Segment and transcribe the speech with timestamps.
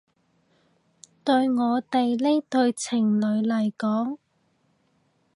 [1.23, 4.17] 對我哋呢對情侶嚟講